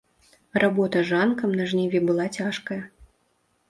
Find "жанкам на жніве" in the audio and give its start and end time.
1.11-2.05